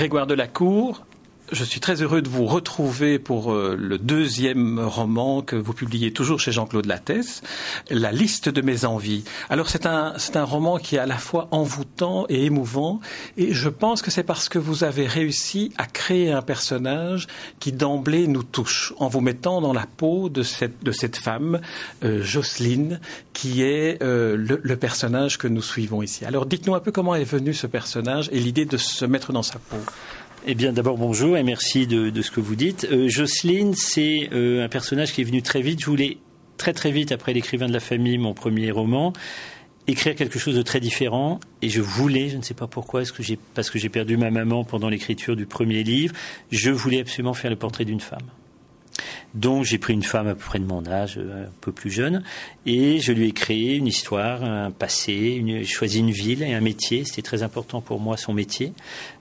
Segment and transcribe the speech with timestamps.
[0.00, 1.04] Grégoire Delacour,
[1.52, 6.12] je suis très heureux de vous retrouver pour euh, le deuxième roman que vous publiez
[6.12, 7.42] toujours chez Jean-Claude Lattès,
[7.90, 9.24] La liste de mes envies.
[9.48, 13.00] Alors c'est un, c'est un roman qui est à la fois envoûtant et émouvant,
[13.36, 17.26] et je pense que c'est parce que vous avez réussi à créer un personnage
[17.58, 21.60] qui d'emblée nous touche, en vous mettant dans la peau de cette, de cette femme,
[22.04, 23.00] euh, Jocelyne,
[23.32, 26.24] qui est euh, le, le personnage que nous suivons ici.
[26.24, 29.42] Alors dites-nous un peu comment est venu ce personnage et l'idée de se mettre dans
[29.42, 29.78] sa peau.
[30.46, 32.88] Eh bien, d'abord, bonjour et merci de, ce que vous dites.
[32.90, 35.80] Euh, Jocelyne, c'est euh, un personnage qui est venu très vite.
[35.80, 36.16] Je voulais
[36.56, 39.12] très très vite, après l'écrivain de la famille, mon premier roman,
[39.86, 41.40] écrire quelque chose de très différent.
[41.60, 43.22] Et je voulais, je ne sais pas pourquoi, est-ce que
[43.54, 46.14] parce que j'ai perdu ma maman pendant l'écriture du premier livre,
[46.50, 48.30] je voulais absolument faire le portrait d'une femme.
[49.34, 51.90] Donc j'ai pris une femme à peu près de mon âge, euh, un peu plus
[51.90, 52.22] jeune,
[52.66, 56.60] et je lui ai créé une histoire, un passé, une, choisi une ville et un
[56.60, 57.04] métier.
[57.04, 58.72] C'était très important pour moi son métier.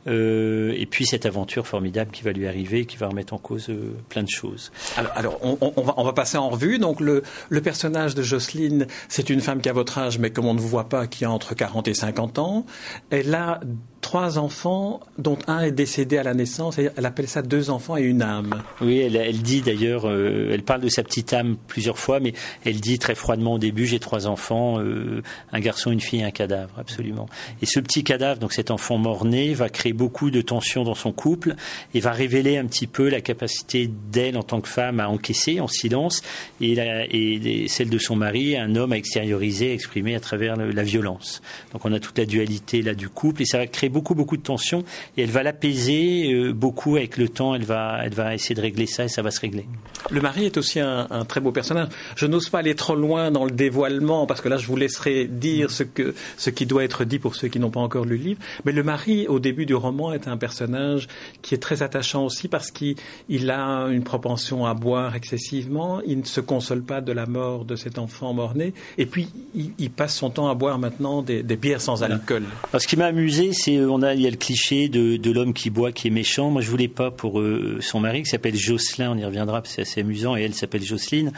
[0.07, 3.69] Euh, et puis cette aventure formidable qui va lui arriver, qui va remettre en cause
[3.69, 4.71] euh, plein de choses.
[5.15, 6.80] Alors, on, va, passer en revue.
[6.80, 7.21] Donc le,
[7.61, 10.89] personnage de Jocelyne, c'est une femme qui a votre âge, mais comme on ne voit
[10.89, 12.65] pas, qui a entre 40 et 50 ans.
[13.09, 13.59] Elle a
[14.02, 16.78] trois enfants, dont un est décédé à la naissance.
[16.78, 18.64] Elle appelle ça deux enfants et une âme.
[18.81, 22.33] Oui, elle, dit d'ailleurs, euh, elle parle de sa petite âme plusieurs fois, mais
[22.66, 26.31] elle dit très froidement au début, j'ai trois enfants, un garçon, une fille et un
[26.31, 27.27] cadavre, absolument.
[27.61, 31.11] Et ce petit cadavre, donc cet enfant mort-né, va créer beaucoup de tensions dans son
[31.11, 31.55] couple
[31.94, 35.59] et va révéler un petit peu la capacité d'elle en tant que femme à encaisser
[35.59, 36.22] en silence
[36.61, 40.83] et, et celle de son mari, un homme à extérioriser, à exprimer à travers la
[40.83, 41.42] violence.
[41.73, 44.38] Donc on a toute la dualité là du couple et ça va créer beaucoup beaucoup
[44.38, 44.84] de tensions
[45.18, 47.55] et elle va l'apaiser euh, beaucoup avec le temps.
[47.55, 49.66] Elle va elle va essayer de régler ça et ça va se régler.
[50.10, 51.89] Le mari est aussi un, un très beau personnage.
[52.16, 55.26] Je n'ose pas aller trop loin dans le dévoilement parce que là je vous laisserai
[55.26, 58.10] dire ce que ce qui doit être dit pour ceux qui n'ont pas encore lu
[58.10, 58.42] le livre.
[58.66, 61.08] Mais le mari au début du roman est un personnage
[61.42, 66.02] qui est très attachant aussi parce qu'il a une propension à boire excessivement.
[66.05, 68.73] Il ne se console pas de la mort de cet enfant mort-né.
[68.98, 72.44] Et puis, il, passe son temps à boire maintenant des, bières sans alcool.
[72.78, 75.54] ce qui m'a amusé, c'est euh, on a il y a le cliché de, l'homme
[75.54, 76.52] qui boit, qui est méchant.
[76.52, 79.12] Moi, je voulais pas pour euh, son mari qui s'appelle Jocelyn.
[79.12, 80.36] On y reviendra, c'est assez amusant.
[80.36, 81.32] Et elle s'appelle Jocelyne.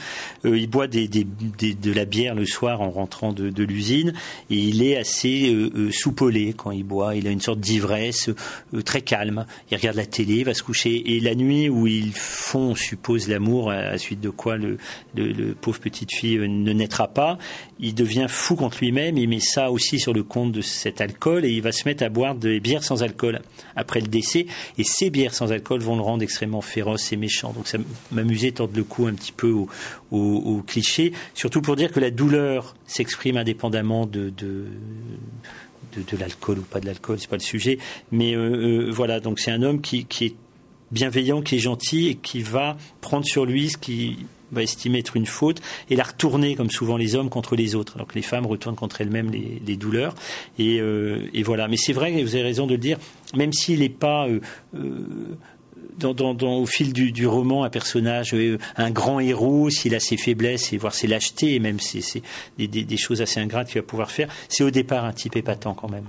[0.45, 4.13] Euh, il boit de la bière le soir en rentrant de, l'usine
[4.49, 5.55] et il est assez
[5.91, 7.15] soupolé quand il boit.
[7.15, 8.29] Il a une sorte d'ivresse
[8.73, 9.45] euh, très calme.
[9.69, 11.15] Il regarde la télé, il va se coucher.
[11.15, 14.77] Et la nuit où ils font, on suppose, l'amour, à la suite de quoi le,
[15.15, 17.37] le, pauvre petite fille euh, ne naîtra pas,
[17.79, 19.17] il devient fou contre lui-même.
[19.17, 22.03] Il met ça aussi sur le compte de cet alcool et il va se mettre
[22.03, 23.41] à boire des bières sans alcool
[23.75, 24.45] après le décès.
[24.77, 27.53] Et ces bières sans alcool vont le rendre extrêmement féroce et méchant.
[27.53, 27.77] Donc ça
[28.11, 29.67] m'amusait tordre le cou un petit peu au,
[30.11, 34.65] au, cliché, surtout pour dire que la douleur s'exprime indépendamment de, de
[35.99, 37.77] de, l'alcool ou pas de l'alcool, c'est pas le sujet.
[38.11, 40.35] Mais euh, euh, voilà, donc c'est un homme qui, est
[40.91, 45.15] bienveillant, qui est gentil et qui va prendre sur lui ce qui va estimer être
[45.15, 47.95] une faute et la retourner, comme souvent les hommes, contre les autres.
[47.95, 50.15] Alors que les femmes retournent contre elles-mêmes les, douleurs.
[50.59, 51.67] Euh, et, voilà.
[51.67, 52.97] Mais c'est vrai, vous avez raison de le dire,
[53.35, 54.27] même s'il n'est pas
[56.03, 60.77] au fil du, roman un personnage, euh, un grand héros, s'il a ses faiblesses et
[60.77, 62.21] voire ses lâchetés, et même ses,
[62.57, 65.89] des, choses assez ingrates qu'il va pouvoir faire, c'est au départ un type épatant quand
[65.89, 66.05] même.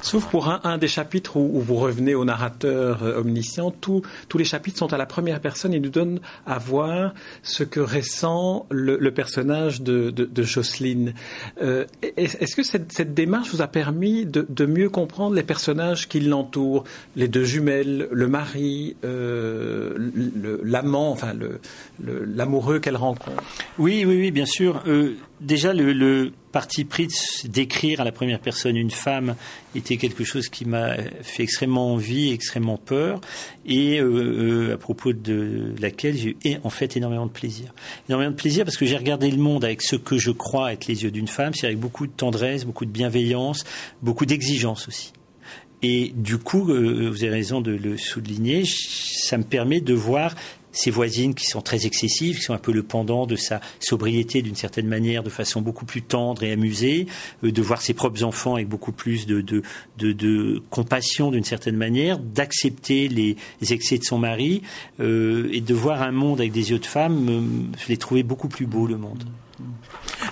[0.00, 4.02] Sauf pour un, des chapitres où, vous revenez au narrateur euh, omniscient, tous
[4.36, 8.66] les chapitres sont à la première personne et nous donnent à voir ce que ressent
[8.70, 11.14] le, personnage de, de, Jocelyne.
[11.62, 11.84] Euh,
[12.16, 17.28] est-ce que cette, démarche vous a permis de, mieux comprendre les personnages qui l'entourent, les
[17.28, 18.96] deux jumelles, le mari
[20.62, 21.32] l'amant, enfin
[22.00, 23.42] l'amoureux qu'elle rencontre.
[23.78, 24.82] Oui, oui, oui, bien sûr.
[24.86, 27.08] Euh, déjà, le, parti pris
[27.44, 29.36] d'écrire à la première personne une femme
[29.74, 33.20] était quelque chose qui m'a fait extrêmement envie, extrêmement peur,
[33.66, 37.74] et euh, euh, à propos de laquelle j'ai eu en fait énormément de plaisir.
[38.08, 40.86] Énormément de plaisir parce que j'ai regardé le monde avec ce que je crois être
[40.86, 43.64] les yeux d'une femme, c'est avec beaucoup de tendresse, beaucoup de bienveillance,
[44.00, 45.12] beaucoup d'exigence aussi.
[45.88, 50.34] Et du coup, euh, vous avez raison de le souligner, ça me permet de voir
[50.72, 54.42] ces voisines qui sont très excessives, qui sont un peu le pendant de sa sobriété
[54.42, 57.06] d'une certaine manière, de façon beaucoup plus tendre et amusée,
[57.44, 59.62] euh, de voir ses propres enfants avec beaucoup plus de,
[60.70, 63.36] compassion d'une certaine manière, d'accepter les,
[63.70, 64.62] excès de son mari
[64.98, 68.48] euh, et de voir un monde avec des yeux de femme, je l'ai trouvé beaucoup
[68.48, 69.22] plus beau le monde.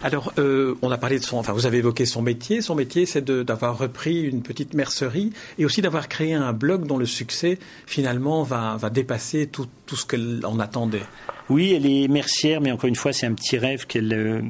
[0.05, 2.61] Alors, euh, on a parlé de son, enfin, vous avez évoqué son métier.
[2.61, 6.99] Son métier, c'est d'avoir repris une petite mercerie et aussi d'avoir créé un blog dont
[6.99, 11.07] le succès, finalement, va, va dépasser tout, tout ce en attendait.
[11.49, 14.43] Oui, elle est mercière, mais encore une fois, c'est un petit rêve qu'elle euh,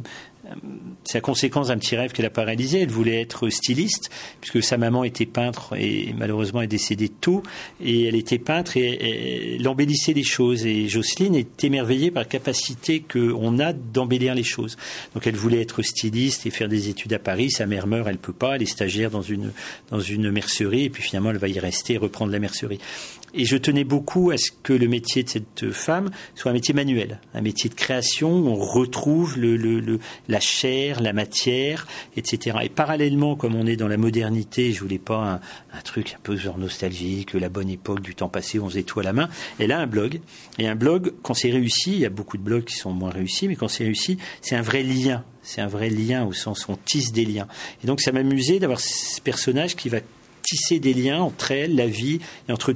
[1.05, 2.81] c'est la conséquence d'un petit rêve qu'elle a pas réalisé.
[2.81, 4.11] Elle voulait être styliste,
[4.41, 7.43] puisque sa maman était peintre et malheureusement est décédée tôt.
[7.83, 10.65] Et elle était peintre et, elle embellissait les choses.
[10.67, 14.77] Et Jocelyne est émerveillée par la capacité qu'on a d'embellir les choses.
[15.15, 17.51] Donc elle voulait être styliste et faire des études à Paris.
[17.51, 18.57] Sa mère meurt, elle peut pas.
[18.57, 19.53] Elle est stagiaire dans une,
[19.91, 22.79] dans une mercerie et puis finalement elle va y rester et reprendre la mercerie.
[23.37, 26.73] Et je tenais beaucoup à ce que le métier de cette femme soit un métier
[26.73, 29.37] manuel, un métier de création où on retrouve
[30.29, 32.59] la chair, la matière, etc.
[32.63, 35.41] Et parallèlement, comme on est dans la modernité, je voulais pas
[35.73, 38.85] un, truc un peu genre nostalgique, la bonne époque du temps passé où on faisait
[38.85, 39.29] tout à la main.
[39.59, 40.21] Elle a un blog.
[40.61, 43.11] Et un blog, quand c'est réussi, il y a beaucoup de blogs qui sont moins
[43.11, 45.25] réussis, mais quand c'est réussi, c'est un vrai lien.
[45.43, 47.49] C'est un vrai lien au sens où on tisse des liens.
[47.83, 49.99] Et donc ça m'amusait d'avoir ce personnage qui va
[50.43, 52.75] tisser des liens entre elle, la vie, et entre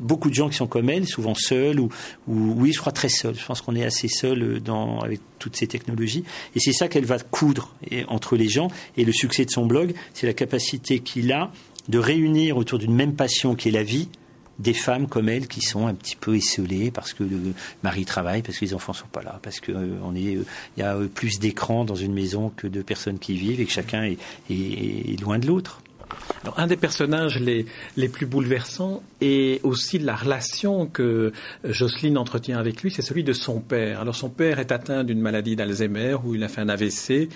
[0.00, 1.90] beaucoup de gens qui sont comme elle, souvent seuls ou,
[2.26, 3.34] oui, je crois très seuls.
[3.34, 6.24] Je pense qu'on est assez seuls euh, avec toutes ces technologies.
[6.54, 7.74] Et c'est ça qu'elle va coudre
[8.08, 8.68] entre les gens.
[8.96, 11.50] Et le succès de son blog, c'est la capacité qu'il a
[11.88, 14.08] de réunir autour d'une même passion qui est la vie,
[14.58, 17.54] des femmes comme elle qui sont un petit peu esselées parce que le
[17.84, 20.44] mari travaille, parce que les enfants sont pas là, parce que euh, euh,
[20.76, 24.02] y a plus d'écrans dans une maison que de personnes qui vivent et que chacun
[24.50, 25.80] est loin de l'autre
[26.56, 27.66] un des personnages les,
[27.96, 31.32] les plus bouleversants et aussi la relation que
[31.64, 34.00] Jocelyne entretient avec lui, c'est celui de son père.
[34.00, 37.28] Alors son père est atteint d'une maladie d'Alzheimer où il a fait un AVC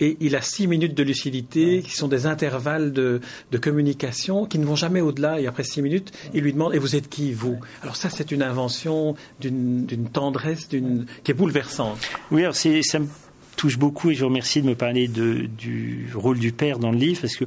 [0.00, 4.58] et il a six minutes de lucidité qui sont des intervalles de, de communication qui
[4.58, 7.32] ne vont jamais au-delà et après six minutes, il lui demande et vous êtes qui
[7.32, 7.58] vous?
[7.82, 11.98] Alors ça c'est une invention d'une tendresse d'une qui est bouleversante.
[12.30, 13.08] Oui, alors ça me
[13.56, 16.92] touche beaucoup et je vous remercie de me parler de, du rôle du père dans
[16.92, 17.44] le livre parce que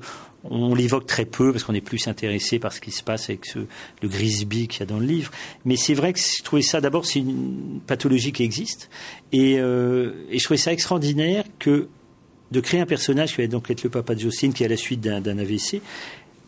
[0.50, 3.56] on l'évoque très peu parce qu'on est plus intéressé par ce qui se passe avec
[3.56, 5.31] le Grisby qu'il y a dans le livre.
[5.66, 8.90] Mais c'est vrai que je trouvais ça, d'abord, c'est une pathologie qui existe.
[9.31, 11.88] Et, euh, je trouvais ça extraordinaire que
[12.51, 14.69] de créer un personnage qui va donc être le papa de Jocelyne, qui est à
[14.69, 15.81] la suite d'un AVC,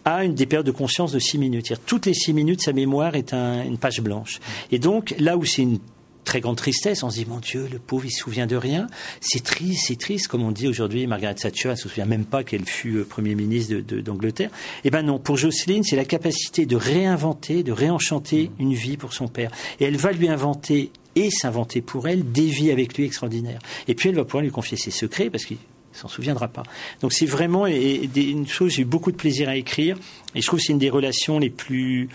[0.04, 1.74] a une des périodes de conscience de six minutes.
[1.88, 4.40] Toutes les six minutes, sa mémoire est un, une page blanche.
[4.72, 5.80] Et donc, là où c'est une
[6.26, 7.04] très grande tristesse.
[7.04, 8.88] On se dit, mon Dieu, le pauvre, il se souvient de rien.
[9.22, 11.08] C'est triste, c'est triste, comme on dit aujourd'hui.
[11.08, 14.50] Margaret Thatcher, elle se souvient même pas qu'elle fut euh, Premier ministre d'Angleterre.
[14.84, 19.14] Eh ben non, pour Jocelyne, c'est la capacité de réinventer, de réenchanter une vie pour
[19.14, 19.52] son père.
[19.80, 23.60] Et elle va lui inventer et s'inventer pour elle des vies avec lui extraordinaires.
[23.88, 25.58] Et puis elle va pouvoir lui confier ses secrets parce qu'il
[25.94, 26.64] s'en souviendra pas.
[27.02, 29.98] Donc c'est vraiment une chose, j'ai eu beaucoup de plaisir à écrire
[30.34, 32.10] et je trouve que c'est une des relations les plus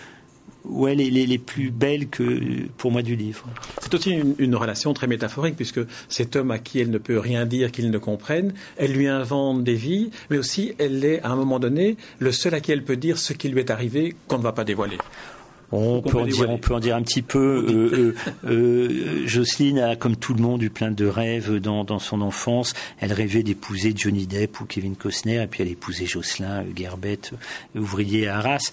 [0.65, 3.47] ouais, les, les, les, plus belles que pour moi du livre.
[3.81, 7.19] C'est aussi une, une, relation très métaphorique puisque cet homme à qui elle ne peut
[7.19, 11.31] rien dire qu'il ne comprenne, elle lui invente des vies, mais aussi elle est à
[11.31, 14.15] un moment donné le seul à qui elle peut dire ce qui lui est arrivé
[14.29, 14.99] qu'on ne va pas dévoiler.
[15.73, 17.65] On peut, en dire, on peut en dire un petit peu.
[17.69, 18.15] Euh, euh,
[18.45, 22.75] euh, Jocelyne a, comme tout le monde, eu plein de rêves dans, dans son enfance.
[22.99, 27.21] Elle rêvait d'épouser Johnny Depp ou Kevin Costner, et puis elle a épousé Jocelyn Gerbet,
[27.77, 28.73] ouvrier à Arras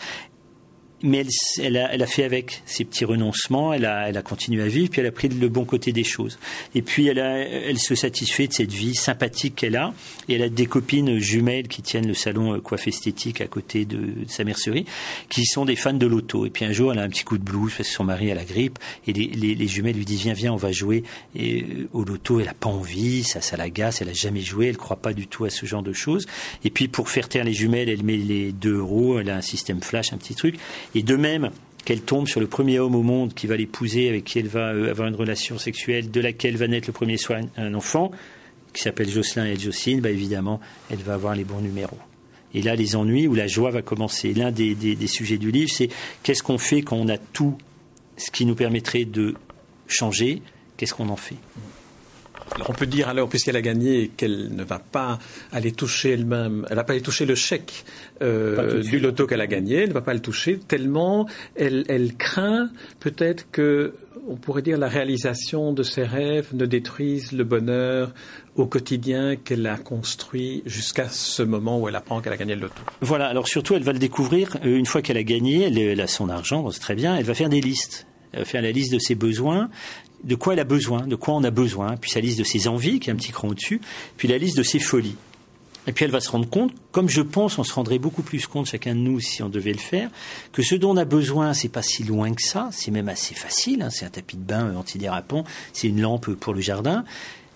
[1.04, 1.28] mais elle,
[1.64, 4.68] elle, a, elle, a, fait avec ses petits renoncements, elle a, elle a continué à
[4.68, 6.40] vivre, puis elle a pris le bon côté des choses.
[6.74, 9.94] Et puis elle, a, elle se satisfait de cette vie sympathique qu'elle a,
[10.28, 13.86] et elle a des copines jumelles qui tiennent le salon euh, coiffe esthétique à côté
[13.86, 14.86] de, sa mercerie,
[15.30, 16.46] qui sont des fans de l'auto.
[16.46, 18.32] Et puis un jour, elle a un petit coup de blues parce que son mari
[18.32, 21.04] a la grippe, et les, les, les jumelles lui disent viens, viens, on va jouer
[21.36, 22.40] et, euh, au loto.
[22.40, 25.28] Elle a pas envie, ça, ça l'agace, elle a jamais joué, elle croit pas du
[25.28, 26.26] tout à ce genre de choses.
[26.64, 29.42] Et puis pour faire taire les jumelles, elle met les deux euros, elle a un
[29.42, 30.56] système flash, un petit truc.
[30.96, 31.52] Et de même
[31.86, 34.74] qu'elle tombe sur le premier homme au monde qui va l'épouser, avec qui elle va
[34.74, 38.12] euh, avoir une relation sexuelle, de laquelle va naître le premier soir un enfant,
[38.74, 40.60] qui s'appelle Jocelyn et Jocelyne, bah évidemment,
[40.92, 41.98] elle va avoir les bons numéros.
[42.54, 44.34] Et là, les ennuis ou la joie va commencer.
[44.34, 45.90] L'un des, des, sujets du livre, c'est
[46.24, 47.58] qu'est-ce qu'on fait quand on a tout
[48.18, 49.36] ce qui nous permettrait de
[49.88, 50.42] changer,
[50.76, 51.36] qu'est-ce qu'on en fait?
[52.56, 55.20] Alors on peut dire alors, puisqu'elle a gagné, qu'elle ne va pas
[55.52, 57.86] aller toucher elle-même, elle ne va pas aller toucher le chèque
[58.22, 62.16] euh, du loto qu'elle a gagné, elle ne va pas le toucher, tellement elle, elle
[62.16, 63.94] craint peut-être que,
[64.28, 68.14] on pourrait dire, la réalisation de ses rêves ne détruise le bonheur
[68.56, 72.62] au quotidien qu'elle a construit jusqu'à ce moment où elle apprend qu'elle a gagné le
[72.62, 72.82] loto.
[73.02, 76.08] Voilà, alors surtout elle va le découvrir euh, une fois qu'elle a gagné, elle, a
[76.08, 78.08] son argent, c'est très bien, elle va faire des listes.
[78.34, 79.70] Elle va faire la liste de ses besoins,
[80.24, 82.68] de quoi elle a besoin, de quoi on a besoin, puis sa liste de ses
[82.68, 83.82] envies, qui est un petit cran au-dessus,
[84.18, 85.16] puis la liste de ses folies.
[85.88, 88.46] Et puis elle va se rendre compte, comme je pense, on se rendrait beaucoup plus
[88.46, 90.10] compte chacun de nous si on devait le faire,
[90.52, 93.34] que ce dont on a besoin, c'est pas si loin que ça, c'est même assez
[93.34, 93.82] facile.
[93.82, 97.06] Hein, c'est un tapis de bain antidérapant, c'est une lampe pour le jardin.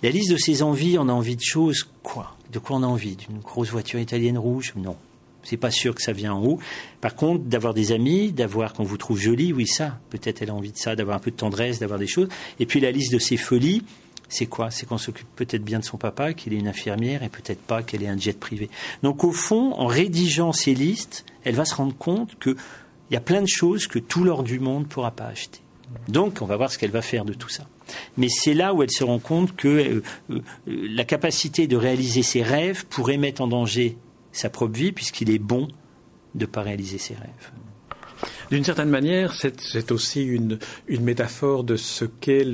[0.01, 2.35] La liste de ses envies, on a envie de choses quoi?
[2.53, 3.17] De quoi on a envie?
[3.17, 4.73] D'une grosse voiture italienne rouge?
[4.77, 4.95] Non,
[5.43, 6.59] c'est pas sûr que ça vient en haut.
[6.99, 9.99] Par contre, d'avoir des amis, d'avoir qu'on vous trouve jolie, oui, ça.
[10.09, 12.29] Peut-être elle a envie de ça, d'avoir un peu de tendresse, d'avoir des choses.
[12.59, 13.83] Et puis la liste de ses folies,
[14.29, 14.71] c'est quoi?
[14.71, 17.83] C'est qu'on s'occupe peut-être bien de son papa, qu'il est une infirmière, et peut-être pas
[17.83, 18.69] qu'elle ait un jet privé.
[19.03, 22.55] Donc au fond, en rédigeant ces listes, elle va se rendre compte qu'il
[23.11, 25.59] y a plein de choses que tout l'or du monde ne pourra pas acheter.
[26.07, 27.67] Donc on va voir ce qu'elle va faire de tout ça.
[28.17, 32.23] Mais c'est là où elle se rend compte que euh, euh, la capacité de réaliser
[32.23, 33.97] ses rêves pourrait mettre en danger
[34.31, 35.67] sa propre vie, puisqu'il est bon
[36.35, 37.51] de ne pas réaliser ses rêves.
[38.49, 40.59] D'une certaine manière, c'est aussi une,
[40.89, 42.45] métaphore de ce qu'est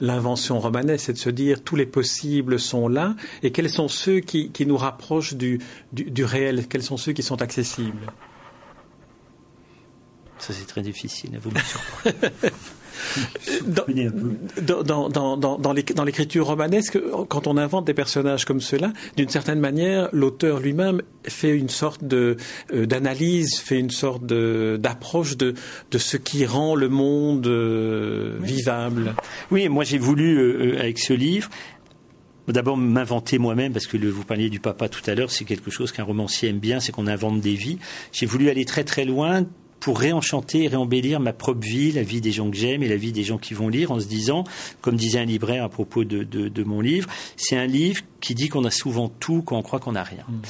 [0.00, 4.20] l'invention romanesque, c'est de se dire tous les possibles sont là, et quels sont ceux
[4.20, 5.60] qui, nous rapprochent du,
[6.18, 8.12] réel, quels sont ceux qui sont accessibles?
[10.38, 11.50] Ça, c'est très difficile à vous
[13.66, 19.60] dans, dans, dans, dans l'écriture romanesque, quand on invente des personnages comme ceux-là, d'une certaine
[19.60, 22.36] manière, l'auteur lui-même fait une sorte euh,
[22.70, 25.54] d'analyse, fait une sorte d'approche de,
[25.90, 29.14] de ce qui rend le monde euh, vivable.
[29.50, 31.48] Oui, moi j'ai voulu euh, avec ce livre
[32.48, 35.68] D'abord, m'inventer moi-même, parce que le, vous parliez du papa tout à l'heure, c'est quelque
[35.68, 37.78] chose qu'un romancier aime bien, c'est qu'on invente des vies.
[38.12, 39.44] J'ai voulu aller très très loin
[39.80, 42.96] pour réenchanter et réembellir ma propre vie, la vie des gens que j'aime et la
[42.96, 44.44] vie des gens qui vont lire, en se disant,
[44.80, 48.64] comme disait un libraire à propos de, mon livre, c'est un livre qui dit qu'on
[48.64, 50.24] a souvent tout quand on croit qu'on n'a rien.
[50.28, 50.40] Mm.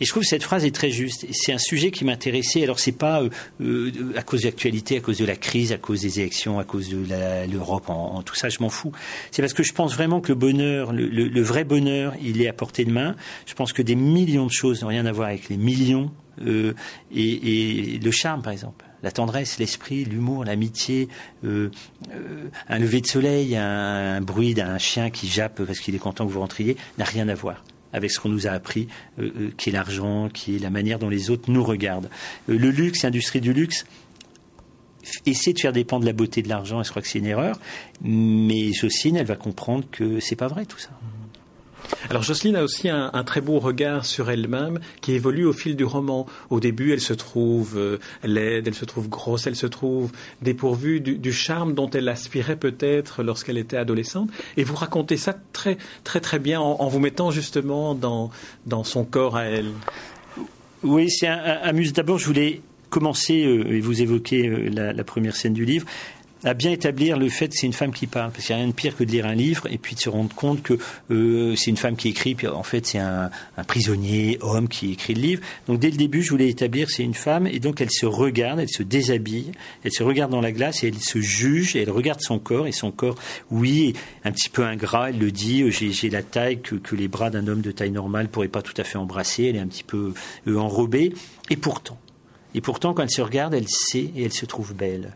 [0.00, 1.26] Et je trouve que cette phrase est très juste.
[1.30, 2.62] C'est un sujet qui m'intéressait.
[2.62, 3.28] Alors c'est pas euh,
[3.60, 6.64] euh, à cause de l'actualité, à cause de la crise, à cause des élections, à
[6.64, 7.04] cause de
[7.52, 8.92] l'Europe, en, tout ça, je m'en fous.
[9.30, 12.54] C'est parce que je pense vraiment que le bonheur, le, vrai bonheur, il est à
[12.54, 13.14] portée de main.
[13.44, 16.10] Je pense que des millions de choses n'ont rien à voir avec les millions
[16.46, 16.74] euh,
[17.14, 21.08] et, le charme, par exemple la tendresse, l'esprit, l'humour, l'amitié,
[21.42, 21.70] euh,
[22.12, 26.26] euh, un lever de soleil, un, bruit d'un chien qui jappe parce qu'il est content
[26.26, 28.88] que vous rentriez, n'a rien à voir avec ce qu'on nous a appris,
[29.56, 32.10] qui est l'argent, qui est la manière dont les autres nous regardent.
[32.46, 33.86] le luxe, l'industrie du luxe,
[35.26, 37.58] essaie de faire dépendre la beauté de l'argent, et je crois que c'est une erreur,
[38.02, 40.90] mais Jocelyne, elle va comprendre que c'est pas vrai tout ça.
[42.10, 45.84] Alors Jocelyne a aussi un, très beau regard sur elle-même qui évolue au fil du
[45.84, 46.26] roman.
[46.50, 50.10] Au début, elle se trouve euh, laide, elle se trouve grosse, elle se trouve
[50.42, 54.28] dépourvue du, charme dont elle aspirait peut-être lorsqu'elle était adolescente.
[54.56, 58.32] Et vous racontez ça très très très bien en, vous mettant justement dans,
[58.66, 59.70] dans son corps à elle.
[60.82, 61.92] Oui, c'est amuse.
[61.92, 65.86] D'abord, je voulais commencer, euh, et vous évoquez euh, la, première scène du livre,
[66.44, 68.64] à bien établir le fait que c'est une femme qui parle, parce qu'il n'y a
[68.64, 70.78] rien de pire que de lire un livre et puis de se rendre compte que
[71.10, 73.30] euh, c'est une femme qui écrit, puis en fait c'est un,
[73.66, 75.42] prisonnier homme qui écrit le livre.
[75.66, 78.60] Donc dès le début, je voulais établir c'est une femme et donc elle se regarde,
[78.60, 79.52] elle se déshabille,
[79.84, 82.66] elle se regarde dans la glace et elle se juge et elle regarde son corps
[82.66, 83.16] et son corps,
[83.50, 83.92] oui,
[84.24, 87.30] un petit peu ingrat, elle le dit, euh, j'ai la taille que, que les bras
[87.30, 89.84] d'un homme de taille normale pourraient pas tout à fait embrasser, elle est un petit
[89.84, 90.14] peu
[90.46, 91.12] euh, enrobée
[91.50, 91.98] et pourtant,
[92.54, 95.14] et pourtant quand elle se regarde, elle sait et elle se trouve belle.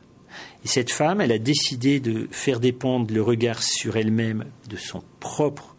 [0.64, 5.02] Et cette femme, elle a décidé de faire dépendre le regard sur elle-même de son
[5.20, 5.74] propre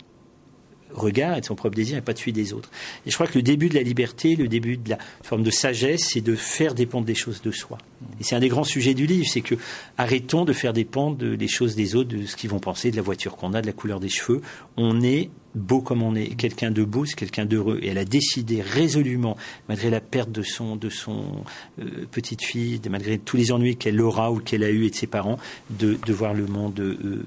[0.96, 2.72] regard et de son propre désir et pas de celui des autres.
[3.06, 5.52] Et je crois que le début de la liberté, le début de la forme de
[5.52, 7.78] sagesse, c'est de faire dépendre des choses de soi.
[8.20, 9.56] Et c'est un des grands sujets du livre, c'est que
[9.98, 13.02] arrêtons de faire dépendre des choses des autres, de ce qu'ils vont penser, de la
[13.02, 14.42] voiture qu'on a, de la couleur des cheveux.
[14.78, 16.36] On est beau comme on est.
[16.36, 17.80] Quelqu'un de beau, c'est quelqu'un d'heureux.
[17.82, 21.44] Et elle a décidé résolument, malgré la perte de son, de son
[21.80, 24.96] euh, petite fille, malgré tous les ennuis qu'elle aura ou qu'elle a eu et de
[24.96, 27.24] ses parents, de, voir le monde euh,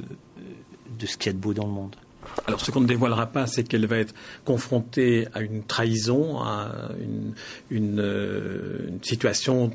[0.99, 1.97] de ce qu'il y a de beau dans le monde.
[2.47, 4.14] Alors, ce qu'on ne dévoilera pas, c'est qu'elle va être
[4.45, 6.71] confrontée à une trahison, à
[7.71, 9.71] une, euh, situation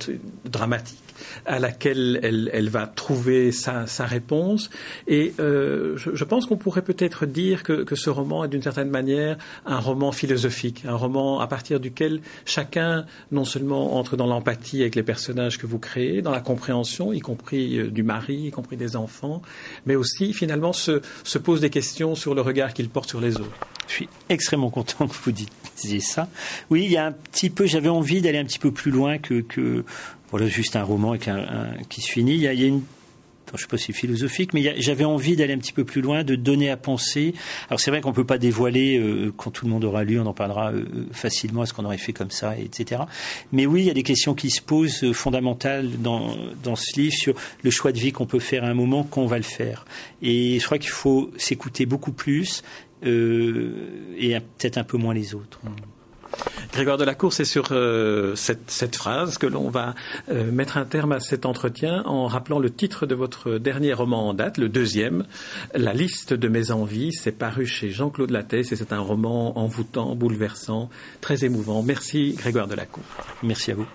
[0.46, 1.03] dramatique
[1.46, 4.70] à laquelle elle, va trouver sa, réponse.
[5.08, 9.38] Et euh, je, pense qu'on pourrait peut-être dire que, ce roman est d'une certaine manière
[9.65, 14.96] un roman philosophique, un roman à partir duquel chacun non seulement entre dans l'empathie avec
[14.96, 18.77] les personnages que vous créez, dans la compréhension, y compris euh, du mari, y compris
[18.77, 19.41] des enfants,
[19.86, 21.01] mais aussi finalement se,
[21.38, 23.68] pose des questions sur le regard qu'il porte sur les autres.
[23.88, 26.30] Je suis extrêmement content que vous disiez ça.
[26.70, 29.18] Oui, il y a un petit peu, j'avais envie d'aller un petit peu plus loin
[29.18, 29.84] que,
[30.32, 31.16] voilà, juste un roman
[31.90, 32.34] qui se finit.
[32.34, 32.84] Il y a, une
[33.58, 36.24] je ne sais pas si philosophique, mais j'avais envie d'aller un petit peu plus loin,
[36.24, 37.34] de donner à penser.
[37.70, 40.20] Alors c'est vrai qu'on ne peut pas dévoiler, euh, quand tout le monde aura lu,
[40.20, 43.04] on en parlera euh, facilement, est-ce qu'on aurait fait comme ça, etc.
[43.52, 47.00] Mais oui, il y a des questions qui se posent euh, fondamentales dans, dans ce
[47.00, 49.44] livre sur le choix de vie qu'on peut faire à un moment, qu'on va le
[49.44, 49.86] faire.
[50.22, 52.64] Et je crois qu'il faut s'écouter beaucoup plus
[53.06, 55.60] et peut-être un peu moins les autres.
[56.74, 59.94] Grégoire Delacour, c'est sur euh, cette, phrase que l'on va
[60.30, 64.30] euh, mettre un terme à cet entretien en rappelant le titre de votre dernier roman
[64.30, 65.25] en date, le deuxième,
[65.75, 67.13] La liste de mes envies.
[67.13, 70.90] C'est paru chez Jean-Claude Lattès et c'est un roman envoûtant, bouleversant,
[71.22, 71.84] très émouvant.
[71.84, 73.04] Merci Grégoire Delacour.
[73.44, 73.88] Merci à vous.